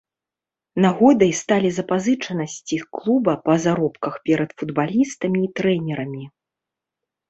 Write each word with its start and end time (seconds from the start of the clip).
Нагодай 0.85 1.31
сталі 1.41 1.69
запазычанасці 1.75 2.81
клуба 2.99 3.37
па 3.47 3.61
заробках 3.69 4.13
перад 4.27 4.49
футбалістамі 4.59 5.39
і 5.49 5.55
трэнерамі. 5.59 6.23